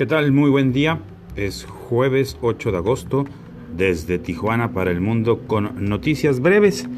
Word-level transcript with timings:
¿Qué 0.00 0.06
tal? 0.06 0.32
Muy 0.32 0.48
buen 0.48 0.72
día. 0.72 0.98
Es 1.36 1.66
jueves 1.66 2.38
8 2.40 2.72
de 2.72 2.78
agosto 2.78 3.26
desde 3.76 4.18
Tijuana 4.18 4.72
para 4.72 4.90
el 4.90 5.02
mundo 5.02 5.40
con 5.46 5.90
noticias 5.90 6.40
breves. 6.40 6.88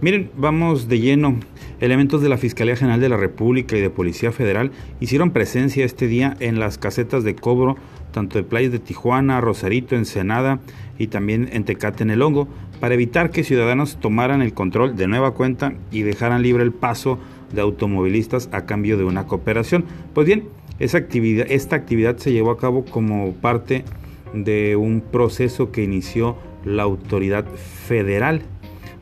Miren, 0.00 0.32
vamos 0.36 0.88
de 0.88 0.98
lleno. 0.98 1.38
Elementos 1.78 2.20
de 2.20 2.28
la 2.28 2.36
Fiscalía 2.36 2.74
General 2.74 3.00
de 3.00 3.10
la 3.10 3.16
República 3.16 3.76
y 3.76 3.80
de 3.80 3.90
Policía 3.90 4.32
Federal 4.32 4.72
hicieron 4.98 5.30
presencia 5.30 5.84
este 5.84 6.08
día 6.08 6.36
en 6.40 6.58
las 6.58 6.78
casetas 6.78 7.22
de 7.22 7.36
cobro 7.36 7.76
tanto 8.10 8.38
de 8.38 8.42
playas 8.42 8.72
de 8.72 8.80
Tijuana, 8.80 9.40
Rosarito, 9.40 9.94
Ensenada 9.94 10.58
y 10.98 11.06
también 11.06 11.48
en 11.52 11.62
Tecate 11.62 12.02
en 12.02 12.10
el 12.10 12.22
Hongo 12.22 12.48
para 12.80 12.94
evitar 12.94 13.30
que 13.30 13.44
ciudadanos 13.44 14.00
tomaran 14.00 14.42
el 14.42 14.52
control 14.52 14.96
de 14.96 15.06
nueva 15.06 15.32
cuenta 15.34 15.74
y 15.92 16.02
dejaran 16.02 16.42
libre 16.42 16.64
el 16.64 16.72
paso 16.72 17.20
de 17.52 17.60
automovilistas 17.60 18.48
a 18.50 18.66
cambio 18.66 18.96
de 18.96 19.04
una 19.04 19.26
cooperación. 19.26 19.84
Pues 20.12 20.26
bien, 20.26 20.48
actividad, 20.80 21.46
esta 21.50 21.76
actividad 21.76 22.16
se 22.18 22.32
llevó 22.32 22.50
a 22.50 22.58
cabo 22.58 22.84
como 22.84 23.32
parte 23.34 23.84
de 24.32 24.76
un 24.76 25.00
proceso 25.00 25.72
que 25.72 25.82
inició 25.82 26.36
la 26.64 26.82
autoridad 26.84 27.46
federal 27.46 28.42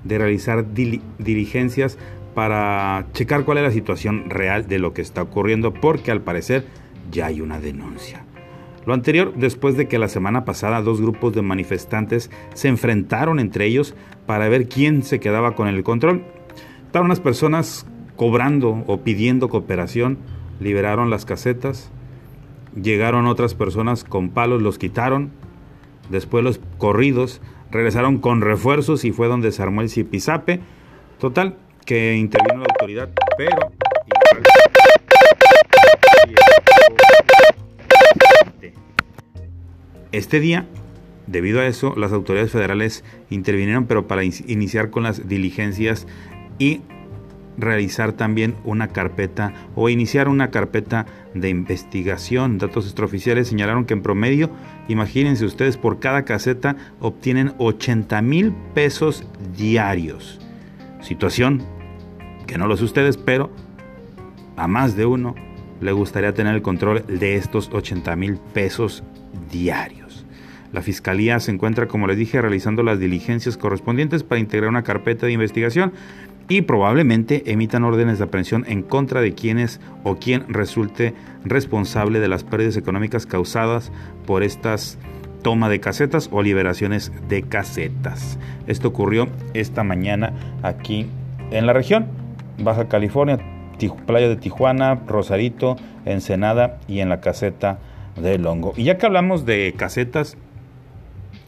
de 0.05 0.19
realizar 0.19 0.73
diligencias 0.73 1.99
para 2.35 3.07
checar 3.13 3.45
cuál 3.45 3.59
es 3.59 3.65
la 3.65 3.71
situación 3.71 4.31
real 4.31 4.69
de 4.69 4.79
lo 4.79 4.93
que 4.93 5.03
está 5.03 5.23
ocurriendo, 5.23 5.73
porque 5.73 6.11
al 6.11 6.21
parecer 6.21 6.67
ya 7.11 7.27
hay 7.27 7.41
una 7.41 7.59
denuncia. 7.59 8.25
Lo 8.85 8.95
anterior 8.95 9.33
después 9.35 9.77
de 9.77 9.89
que 9.89 9.99
la 9.99 10.09
semana 10.09 10.45
pasada 10.45 10.81
dos 10.81 11.01
grupos 11.01 11.35
de 11.35 11.43
manifestantes 11.43 12.31
se 12.55 12.69
enfrentaron 12.69 13.41
entre 13.41 13.67
ellos 13.67 13.95
para 14.27 14.49
ver 14.49 14.69
quién 14.69 15.03
se 15.03 15.19
quedaba 15.19 15.57
con 15.57 15.67
el 15.67 15.83
control. 15.83 16.25
Estaban 16.87 17.07
unas 17.07 17.21
personas 17.21 17.85
cobrando 18.15 18.85
o 18.87 19.01
pidiendo 19.01 19.49
cooperación, 19.49 20.19
liberaron 20.61 21.11
las 21.11 21.25
casetas, 21.25 21.91
llegaron 22.81 23.27
otras 23.27 23.55
personas 23.55 24.05
con 24.05 24.31
palos, 24.31 24.63
los 24.63 24.79
quitaron, 24.79 25.33
después 26.11 26.45
los 26.45 26.61
corridos, 26.79 27.41
regresaron 27.71 28.19
con 28.19 28.41
refuerzos 28.41 29.05
y 29.05 29.13
fue 29.13 29.29
donde 29.29 29.53
se 29.53 29.63
armó 29.63 29.81
el 29.81 29.91
zipizape. 29.91 30.61
Total, 31.19 31.57
que 31.85 32.15
intervino 32.17 32.59
la 32.59 32.67
autoridad, 32.71 33.11
pero... 33.37 33.57
Este 40.13 40.41
día, 40.41 40.67
debido 41.27 41.61
a 41.61 41.67
eso, 41.67 41.95
las 41.97 42.13
autoridades 42.13 42.51
federales 42.51 43.05
intervinieron, 43.29 43.87
pero 43.87 44.07
para 44.07 44.25
iniciar 44.25 44.91
con 44.91 45.03
las 45.03 45.29
diligencias 45.29 46.07
y 46.59 46.81
realizar 47.59 48.13
también 48.13 48.55
una 48.65 48.89
carpeta 48.89 49.53
o 49.75 49.89
iniciar 49.89 50.29
una 50.29 50.51
carpeta 50.51 51.07
de 51.35 51.49
investigación. 51.49 52.59
Datos 52.59 52.87
extraoficiales 52.87 53.49
señalaron 53.49 53.85
que 53.85 53.95
en 53.95 54.03
promedio, 54.03 54.51
imagínense 54.89 55.45
ustedes, 55.45 55.77
por 55.77 56.01
cada 56.01 56.25
caseta 56.25 56.77
obtienen 57.01 57.55
80 57.59 58.21
mil 58.23 58.53
pesos 58.75 59.25
diarios. 59.57 60.41
Situación 61.01 61.63
que 62.47 62.59
no 62.59 62.67
lo 62.67 62.77
sé 62.77 62.85
ustedes, 62.85 63.17
pero 63.17 63.51
a 64.57 64.67
más 64.69 64.97
de 64.97 65.07
uno 65.07 65.35
le 65.81 65.93
gustaría 65.93 66.33
tener 66.33 66.55
el 66.55 66.63
control 66.63 67.05
de 67.07 67.37
estos 67.37 67.71
80 67.73 68.17
mil 68.17 68.39
pesos 68.55 69.03
diarios. 69.51 70.25
La 70.73 70.83
Fiscalía 70.83 71.39
se 71.41 71.53
encuentra, 71.53 71.87
como 71.87 72.07
les 72.07 72.17
dije, 72.17 72.41
realizando 72.41 72.83
las 72.83 72.99
diligencias 72.99 73.57
correspondientes 73.57 74.23
para 74.23 74.41
integrar 74.41 74.69
una 74.69 74.83
carpeta 74.83 75.27
de 75.27 75.33
investigación 75.33 75.93
y 76.49 76.63
probablemente 76.63 77.51
emitan 77.51 77.85
órdenes 77.85 78.19
de 78.19 78.25
aprehensión 78.25 78.65
en 78.69 78.83
contra 78.83 79.21
de 79.21 79.35
quienes 79.35 79.81
o 80.05 80.17
quien 80.17 80.45
resulte 80.49 81.15
responsable 81.45 82.21
de 82.21 82.29
las 82.29 82.45
pérdidas 82.45 82.77
económicas 82.77 83.27
causadas 83.27 83.91
por 84.27 84.43
estas 84.43 84.99
toma 85.43 85.69
de 85.69 85.81
casetas 85.81 86.29
o 86.33 86.43
liberaciones 86.43 87.13
de 87.29 87.43
casetas. 87.43 88.39
Esto 88.67 88.89
ocurrió 88.89 89.29
esta 89.55 89.85
mañana 89.85 90.33
aquí 90.63 91.07
en 91.51 91.67
la 91.67 91.73
región, 91.73 92.07
Baja 92.59 92.89
California, 92.89 93.39
Playa 94.07 94.29
de 94.29 94.37
Tijuana, 94.37 94.95
Rosarito, 95.07 95.77
Ensenada 96.05 96.79
y 96.89 97.01
en 97.01 97.09
la 97.09 97.21
caseta 97.21 97.79
de 98.21 98.39
Longo. 98.39 98.73
Y 98.77 98.85
ya 98.85 98.99
que 98.99 99.07
hablamos 99.07 99.45
de 99.45 99.75
casetas, 99.77 100.37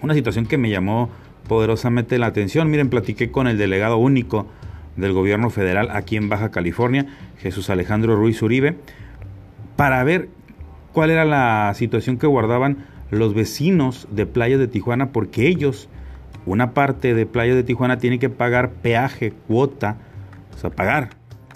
una 0.02 0.14
situación 0.14 0.46
que 0.46 0.58
me 0.58 0.70
llamó 0.70 1.10
poderosamente 1.48 2.18
la 2.18 2.26
atención, 2.26 2.70
miren, 2.70 2.90
platiqué 2.90 3.30
con 3.30 3.48
el 3.48 3.58
delegado 3.58 3.96
único 3.96 4.46
del 4.98 5.12
gobierno 5.12 5.48
federal 5.48 5.88
aquí 5.90 6.16
en 6.16 6.28
Baja 6.28 6.50
California, 6.50 7.06
Jesús 7.38 7.70
Alejandro 7.70 8.16
Ruiz 8.16 8.42
Uribe, 8.42 8.76
para 9.76 10.02
ver 10.04 10.28
cuál 10.92 11.10
era 11.10 11.24
la 11.24 11.72
situación 11.74 12.18
que 12.18 12.26
guardaban 12.26 12.86
los 13.10 13.32
vecinos 13.32 14.08
de 14.10 14.26
Playa 14.26 14.58
de 14.58 14.68
Tijuana, 14.68 15.12
porque 15.12 15.46
ellos, 15.46 15.88
una 16.44 16.74
parte 16.74 17.14
de 17.14 17.24
Playa 17.24 17.54
de 17.54 17.62
Tijuana, 17.62 17.98
tiene 17.98 18.18
que 18.18 18.28
pagar 18.28 18.70
peaje, 18.70 19.32
cuota, 19.46 19.96
o 20.54 20.58
sea, 20.58 20.70
pagar 20.70 21.10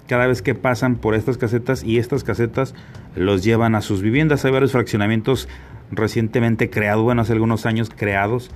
cada 0.07 0.27
vez 0.27 0.41
que 0.41 0.55
pasan 0.55 0.95
por 0.95 1.15
estas 1.15 1.37
casetas 1.37 1.83
y 1.83 1.97
estas 1.97 2.23
casetas 2.23 2.73
los 3.15 3.43
llevan 3.43 3.75
a 3.75 3.81
sus 3.81 4.01
viviendas. 4.01 4.45
Hay 4.45 4.51
varios 4.51 4.71
fraccionamientos 4.71 5.47
recientemente 5.91 6.69
creados, 6.69 7.03
bueno, 7.03 7.21
hace 7.21 7.33
algunos 7.33 7.65
años 7.65 7.89
creados 7.95 8.51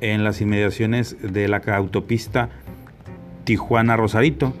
en 0.00 0.24
las 0.24 0.40
inmediaciones 0.40 1.16
de 1.22 1.48
la 1.48 1.58
autopista 1.58 2.50
Tijuana 3.44 3.96
Rosarito. 3.96 4.52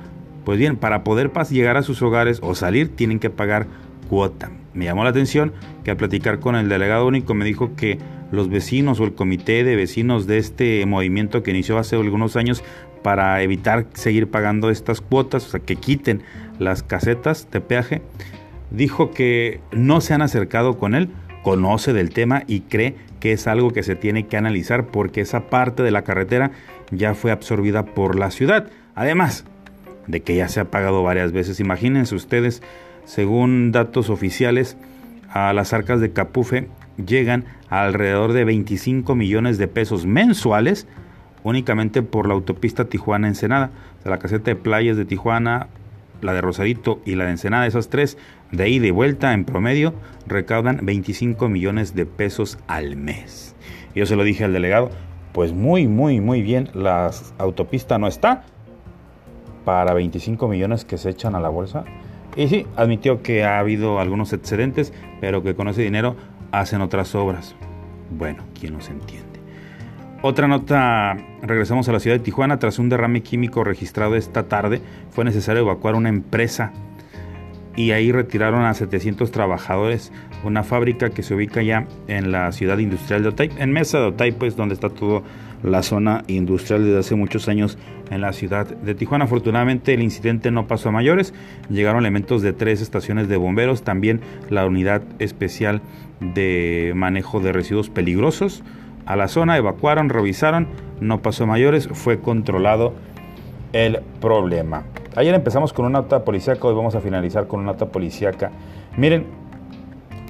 Pues 0.44 0.58
bien, 0.58 0.76
para 0.76 1.04
poder 1.04 1.30
llegar 1.50 1.76
a 1.76 1.82
sus 1.82 2.02
hogares 2.02 2.40
o 2.42 2.54
salir 2.54 2.94
tienen 2.94 3.18
que 3.18 3.30
pagar 3.30 3.66
cuota. 4.08 4.50
Me 4.74 4.86
llamó 4.86 5.04
la 5.04 5.10
atención 5.10 5.52
que 5.84 5.90
al 5.90 5.96
platicar 5.96 6.40
con 6.40 6.56
el 6.56 6.68
delegado 6.68 7.06
único 7.06 7.34
me 7.34 7.44
dijo 7.44 7.76
que 7.76 7.98
los 8.30 8.48
vecinos 8.48 8.98
o 8.98 9.04
el 9.04 9.14
comité 9.14 9.62
de 9.62 9.76
vecinos 9.76 10.26
de 10.26 10.38
este 10.38 10.84
movimiento 10.86 11.42
que 11.42 11.50
inició 11.50 11.78
hace 11.78 11.96
algunos 11.96 12.36
años 12.36 12.64
para 13.02 13.42
evitar 13.42 13.86
seguir 13.94 14.30
pagando 14.30 14.70
estas 14.70 15.00
cuotas, 15.00 15.46
o 15.46 15.50
sea, 15.50 15.60
que 15.60 15.76
quiten 15.76 16.22
las 16.58 16.82
casetas 16.82 17.48
de 17.50 17.60
peaje, 17.60 18.02
dijo 18.70 19.10
que 19.10 19.60
no 19.72 20.00
se 20.00 20.14
han 20.14 20.22
acercado 20.22 20.78
con 20.78 20.94
él, 20.94 21.10
conoce 21.42 21.92
del 21.92 22.10
tema 22.10 22.42
y 22.46 22.60
cree 22.60 22.94
que 23.20 23.32
es 23.32 23.46
algo 23.46 23.70
que 23.70 23.82
se 23.82 23.96
tiene 23.96 24.26
que 24.26 24.36
analizar 24.36 24.86
porque 24.86 25.20
esa 25.20 25.48
parte 25.48 25.82
de 25.82 25.90
la 25.90 26.02
carretera 26.02 26.50
ya 26.90 27.14
fue 27.14 27.30
absorbida 27.30 27.84
por 27.84 28.18
la 28.18 28.30
ciudad. 28.30 28.68
Además 28.94 29.44
de 30.06 30.20
que 30.20 30.36
ya 30.36 30.48
se 30.48 30.60
ha 30.60 30.70
pagado 30.70 31.02
varias 31.02 31.32
veces. 31.32 31.60
Imagínense 31.60 32.14
ustedes, 32.14 32.62
según 33.04 33.72
datos 33.72 34.10
oficiales, 34.10 34.76
a 35.30 35.52
las 35.52 35.72
arcas 35.72 36.00
de 36.00 36.12
Capufe 36.12 36.68
llegan 37.04 37.44
a 37.70 37.84
alrededor 37.84 38.32
de 38.32 38.44
25 38.44 39.14
millones 39.14 39.58
de 39.58 39.68
pesos 39.68 40.04
mensuales 40.06 40.86
únicamente 41.42 42.02
por 42.02 42.28
la 42.28 42.34
autopista 42.34 42.84
Tijuana-Ensenada. 42.84 43.70
la 44.04 44.18
caseta 44.18 44.50
de 44.50 44.56
playas 44.56 44.96
de 44.96 45.04
Tijuana, 45.04 45.68
la 46.22 46.32
de 46.32 46.40
Rosarito 46.40 47.00
y 47.04 47.16
la 47.16 47.24
de 47.24 47.32
Ensenada, 47.32 47.66
esas 47.66 47.88
tres, 47.88 48.16
de 48.50 48.68
ida 48.68 48.86
y 48.86 48.90
vuelta 48.90 49.32
en 49.34 49.44
promedio, 49.44 49.94
recaudan 50.26 50.80
25 50.82 51.48
millones 51.48 51.94
de 51.94 52.06
pesos 52.06 52.58
al 52.68 52.96
mes. 52.96 53.54
Yo 53.94 54.06
se 54.06 54.16
lo 54.16 54.24
dije 54.24 54.44
al 54.44 54.52
delegado, 54.52 54.90
pues 55.32 55.52
muy, 55.52 55.88
muy, 55.88 56.20
muy 56.20 56.42
bien, 56.42 56.68
la 56.74 57.10
autopista 57.38 57.98
no 57.98 58.06
está 58.06 58.44
para 59.64 59.94
25 59.94 60.48
millones 60.48 60.84
que 60.84 60.98
se 60.98 61.10
echan 61.10 61.34
a 61.34 61.40
la 61.40 61.48
bolsa. 61.48 61.84
Y 62.36 62.48
sí, 62.48 62.66
admitió 62.76 63.22
que 63.22 63.44
ha 63.44 63.58
habido 63.58 63.98
algunos 63.98 64.32
excedentes, 64.32 64.92
pero 65.20 65.42
que 65.42 65.54
con 65.54 65.68
ese 65.68 65.82
dinero 65.82 66.16
hacen 66.50 66.80
otras 66.80 67.14
obras. 67.14 67.54
Bueno, 68.10 68.44
¿quién 68.58 68.74
nos 68.74 68.88
entiende? 68.88 69.31
Otra 70.24 70.46
nota, 70.46 71.16
regresamos 71.42 71.88
a 71.88 71.92
la 71.92 71.98
ciudad 71.98 72.16
de 72.16 72.22
Tijuana. 72.22 72.60
Tras 72.60 72.78
un 72.78 72.88
derrame 72.88 73.24
químico 73.24 73.64
registrado 73.64 74.14
esta 74.14 74.44
tarde, 74.44 74.80
fue 75.10 75.24
necesario 75.24 75.62
evacuar 75.62 75.96
una 75.96 76.10
empresa 76.10 76.72
y 77.74 77.90
ahí 77.90 78.12
retiraron 78.12 78.64
a 78.64 78.72
700 78.72 79.32
trabajadores. 79.32 80.12
Una 80.44 80.62
fábrica 80.62 81.10
que 81.10 81.24
se 81.24 81.34
ubica 81.34 81.60
ya 81.62 81.88
en 82.06 82.30
la 82.30 82.52
ciudad 82.52 82.78
industrial 82.78 83.24
de 83.24 83.30
Otay, 83.30 83.50
en 83.58 83.72
Mesa 83.72 83.98
de 83.98 84.06
Otay, 84.06 84.30
pues 84.30 84.54
donde 84.54 84.74
está 84.74 84.90
toda 84.90 85.22
la 85.64 85.82
zona 85.82 86.22
industrial 86.28 86.84
desde 86.84 87.00
hace 87.00 87.14
muchos 87.16 87.48
años 87.48 87.76
en 88.12 88.20
la 88.20 88.32
ciudad 88.32 88.68
de 88.68 88.94
Tijuana. 88.94 89.24
Afortunadamente 89.24 89.92
el 89.92 90.02
incidente 90.02 90.52
no 90.52 90.68
pasó 90.68 90.90
a 90.90 90.92
mayores. 90.92 91.34
Llegaron 91.68 91.98
elementos 91.98 92.42
de 92.42 92.52
tres 92.52 92.80
estaciones 92.80 93.26
de 93.26 93.38
bomberos, 93.38 93.82
también 93.82 94.20
la 94.50 94.66
unidad 94.66 95.02
especial 95.18 95.82
de 96.20 96.92
manejo 96.94 97.40
de 97.40 97.50
residuos 97.50 97.90
peligrosos 97.90 98.62
a 99.06 99.16
la 99.16 99.28
zona, 99.28 99.56
evacuaron, 99.56 100.08
revisaron, 100.08 100.68
no 101.00 101.22
pasó 101.22 101.46
mayores, 101.46 101.88
fue 101.88 102.20
controlado 102.20 102.94
el 103.72 104.00
problema. 104.20 104.84
Ayer 105.16 105.34
empezamos 105.34 105.72
con 105.72 105.86
una 105.86 106.00
nota 106.00 106.24
policíaca, 106.24 106.66
hoy 106.66 106.74
vamos 106.74 106.94
a 106.94 107.00
finalizar 107.00 107.46
con 107.46 107.60
una 107.60 107.72
nota 107.72 107.86
policíaca. 107.86 108.50
Miren, 108.96 109.26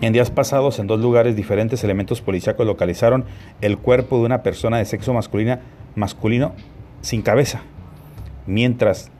en 0.00 0.12
días 0.12 0.30
pasados, 0.30 0.78
en 0.78 0.88
dos 0.88 1.00
lugares 1.00 1.36
diferentes, 1.36 1.84
elementos 1.84 2.20
policíacos 2.20 2.66
localizaron 2.66 3.24
el 3.60 3.78
cuerpo 3.78 4.18
de 4.18 4.24
una 4.24 4.42
persona 4.42 4.78
de 4.78 4.84
sexo 4.84 5.12
masculina, 5.12 5.60
masculino 5.94 6.52
sin 7.02 7.22
cabeza, 7.22 7.62
mientras 8.46 9.10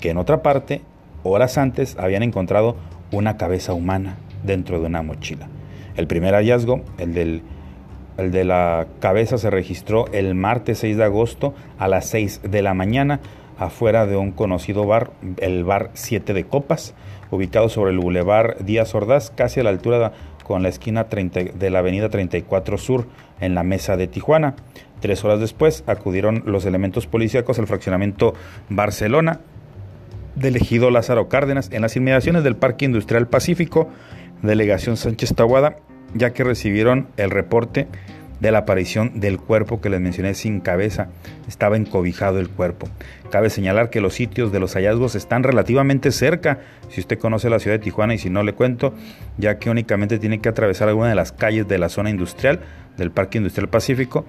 que 0.00 0.10
en 0.10 0.18
otra 0.18 0.42
parte, 0.42 0.82
horas 1.22 1.56
antes, 1.56 1.96
habían 1.98 2.22
encontrado 2.22 2.76
una 3.12 3.36
cabeza 3.36 3.72
humana 3.72 4.16
dentro 4.44 4.80
de 4.80 4.86
una 4.86 5.02
mochila. 5.02 5.48
El 5.96 6.06
primer 6.06 6.34
hallazgo, 6.34 6.82
el, 6.98 7.14
del, 7.14 7.42
el 8.16 8.32
de 8.32 8.44
la 8.44 8.86
cabeza, 9.00 9.38
se 9.38 9.50
registró 9.50 10.06
el 10.12 10.34
martes 10.34 10.78
6 10.78 10.96
de 10.96 11.04
agosto 11.04 11.54
a 11.78 11.88
las 11.88 12.06
6 12.06 12.40
de 12.44 12.62
la 12.62 12.74
mañana 12.74 13.20
afuera 13.58 14.06
de 14.06 14.16
un 14.16 14.32
conocido 14.32 14.86
bar, 14.86 15.10
el 15.38 15.64
bar 15.64 15.90
7 15.94 16.32
de 16.32 16.44
Copas, 16.44 16.94
ubicado 17.30 17.68
sobre 17.68 17.92
el 17.92 17.98
bulevar 17.98 18.56
Díaz 18.64 18.94
Ordaz, 18.94 19.30
casi 19.30 19.60
a 19.60 19.62
la 19.62 19.70
altura 19.70 20.12
con 20.44 20.62
la 20.62 20.68
esquina 20.70 21.04
de 21.04 21.70
la 21.70 21.78
avenida 21.78 22.08
34 22.08 22.78
Sur, 22.78 23.06
en 23.40 23.54
la 23.54 23.62
mesa 23.62 23.96
de 23.96 24.08
Tijuana. 24.08 24.54
Tres 25.00 25.24
horas 25.24 25.40
después 25.40 25.84
acudieron 25.86 26.42
los 26.46 26.64
elementos 26.66 27.06
policíacos 27.06 27.58
al 27.58 27.66
fraccionamiento 27.66 28.34
Barcelona 28.68 29.40
del 30.34 30.56
ejido 30.56 30.90
Lázaro 30.90 31.28
Cárdenas, 31.28 31.70
en 31.72 31.82
las 31.82 31.96
inmediaciones 31.96 32.44
del 32.44 32.56
Parque 32.56 32.86
Industrial 32.86 33.26
Pacífico, 33.28 33.88
delegación 34.42 34.96
Sánchez 34.96 35.34
Tahuada, 35.34 35.76
ya 36.14 36.30
que 36.30 36.44
recibieron 36.44 37.06
el 37.16 37.30
reporte 37.30 37.88
de 38.40 38.50
la 38.50 38.58
aparición 38.58 39.20
del 39.20 39.38
cuerpo 39.38 39.80
que 39.80 39.90
les 39.90 40.00
mencioné 40.00 40.34
sin 40.34 40.60
cabeza. 40.60 41.08
Estaba 41.46 41.76
encobijado 41.76 42.40
el 42.40 42.48
cuerpo. 42.48 42.88
Cabe 43.30 43.50
señalar 43.50 43.90
que 43.90 44.00
los 44.00 44.14
sitios 44.14 44.50
de 44.50 44.60
los 44.60 44.74
hallazgos 44.74 45.14
están 45.14 45.42
relativamente 45.42 46.10
cerca, 46.10 46.58
si 46.88 47.00
usted 47.00 47.18
conoce 47.18 47.50
la 47.50 47.58
ciudad 47.58 47.76
de 47.76 47.84
Tijuana 47.84 48.14
y 48.14 48.18
si 48.18 48.30
no 48.30 48.42
le 48.42 48.54
cuento, 48.54 48.94
ya 49.38 49.58
que 49.58 49.70
únicamente 49.70 50.18
tiene 50.18 50.40
que 50.40 50.48
atravesar 50.48 50.88
alguna 50.88 51.10
de 51.10 51.14
las 51.14 51.32
calles 51.32 51.68
de 51.68 51.78
la 51.78 51.88
zona 51.88 52.10
industrial 52.10 52.60
del 52.96 53.10
Parque 53.10 53.38
Industrial 53.38 53.68
Pacífico, 53.68 54.26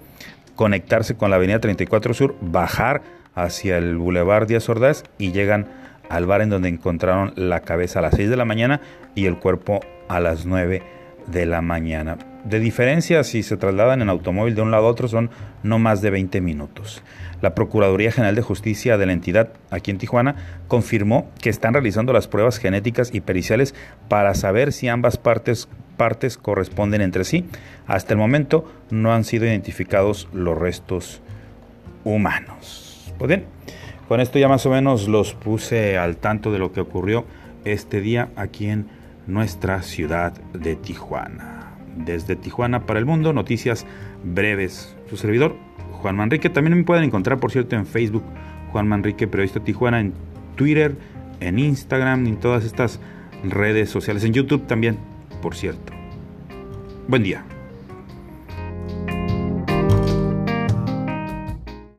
conectarse 0.55 1.15
con 1.15 1.29
la 1.29 1.37
Avenida 1.37 1.59
34 1.59 2.13
Sur, 2.13 2.35
bajar 2.41 3.01
hacia 3.33 3.77
el 3.77 3.97
Boulevard 3.97 4.45
Díaz 4.45 4.69
Ordaz 4.69 5.03
y 5.17 5.31
llegan 5.31 5.67
al 6.09 6.25
bar 6.25 6.41
en 6.41 6.49
donde 6.49 6.67
encontraron 6.67 7.31
la 7.37 7.61
cabeza 7.61 7.99
a 7.99 8.01
las 8.01 8.15
6 8.15 8.29
de 8.29 8.35
la 8.35 8.43
mañana 8.43 8.81
y 9.15 9.25
el 9.25 9.37
cuerpo 9.39 9.79
a 10.09 10.19
las 10.19 10.45
9 10.45 11.00
de 11.31 11.45
la 11.45 11.61
mañana. 11.61 12.17
De 12.43 12.59
diferencia, 12.59 13.23
si 13.23 13.43
se 13.43 13.57
trasladan 13.57 14.01
en 14.01 14.09
automóvil 14.09 14.55
de 14.55 14.61
un 14.61 14.71
lado 14.71 14.87
a 14.87 14.89
otro, 14.89 15.07
son 15.07 15.29
no 15.63 15.77
más 15.79 16.01
de 16.01 16.09
20 16.09 16.41
minutos. 16.41 17.03
La 17.41 17.55
Procuraduría 17.55 18.11
General 18.11 18.35
de 18.35 18.41
Justicia 18.41 18.97
de 18.97 19.05
la 19.05 19.13
entidad, 19.13 19.49
aquí 19.69 19.91
en 19.91 19.97
Tijuana, 19.97 20.35
confirmó 20.67 21.29
que 21.41 21.49
están 21.49 21.73
realizando 21.73 22.13
las 22.13 22.27
pruebas 22.27 22.57
genéticas 22.57 23.13
y 23.13 23.21
periciales 23.21 23.75
para 24.07 24.33
saber 24.33 24.73
si 24.73 24.87
ambas 24.87 25.17
partes, 25.17 25.67
partes 25.97 26.37
corresponden 26.37 27.01
entre 27.01 27.23
sí. 27.23 27.45
Hasta 27.87 28.13
el 28.13 28.19
momento 28.19 28.71
no 28.89 29.13
han 29.13 29.23
sido 29.23 29.45
identificados 29.45 30.27
los 30.33 30.57
restos 30.57 31.21
humanos. 32.03 33.13
Pues 33.17 33.27
bien, 33.27 33.45
con 34.07 34.19
esto 34.19 34.39
ya 34.39 34.47
más 34.47 34.65
o 34.65 34.71
menos 34.71 35.07
los 35.07 35.33
puse 35.33 35.97
al 35.97 36.17
tanto 36.17 36.51
de 36.51 36.59
lo 36.59 36.71
que 36.71 36.81
ocurrió 36.81 37.25
este 37.65 38.01
día 38.01 38.29
aquí 38.35 38.67
en 38.67 38.87
nuestra 39.31 39.81
ciudad 39.81 40.33
de 40.53 40.75
Tijuana 40.75 41.61
desde 41.95 42.35
Tijuana 42.35 42.85
para 42.85 42.99
el 42.99 43.05
mundo, 43.05 43.33
noticias 43.33 43.85
breves. 44.23 44.95
Su 45.09 45.17
servidor, 45.17 45.55
Juan 45.91 46.15
Manrique, 46.15 46.49
también 46.49 46.77
me 46.77 46.83
pueden 46.83 47.03
encontrar, 47.03 47.39
por 47.39 47.51
cierto, 47.51 47.75
en 47.75 47.85
Facebook, 47.85 48.23
Juan 48.71 48.87
Manrique, 48.87 49.27
Periodista 49.27 49.59
Tijuana, 49.59 49.99
en 49.99 50.13
Twitter, 50.55 50.95
en 51.39 51.59
Instagram, 51.59 52.27
en 52.27 52.37
todas 52.37 52.65
estas 52.65 52.99
redes 53.43 53.89
sociales, 53.89 54.23
en 54.23 54.33
YouTube 54.33 54.67
también, 54.67 54.97
por 55.41 55.55
cierto. 55.55 55.93
Buen 57.07 57.23
día. 57.23 57.43